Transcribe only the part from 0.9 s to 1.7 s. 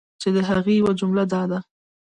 جمله دا ده